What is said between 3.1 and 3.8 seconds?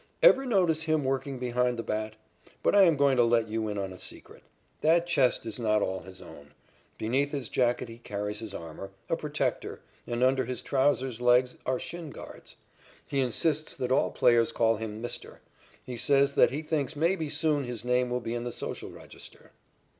to let you in